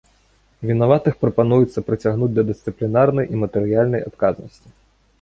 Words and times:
Вінаватых 0.69 1.13
прапануецца 1.25 1.85
прыцягнуць 1.89 2.33
да 2.39 2.47
дысцыплінарнай 2.51 3.25
і 3.33 3.47
матэрыяльнай 3.47 4.01
адказнасці. 4.11 4.67